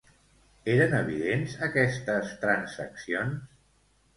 Eren 0.75 0.95
evidents 0.99 1.53
aquestes 1.67 2.33
transaccions? 2.47 3.57